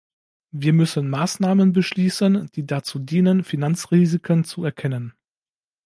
Wir 0.49 0.73
müssen 0.73 1.11
Maßnahmen 1.11 1.73
beschließen, 1.73 2.49
die 2.55 2.65
dazu 2.65 2.97
dienen, 2.97 3.43
Finanzrisiken 3.43 4.43
zu 4.45 4.63
erkennen. 4.65 5.13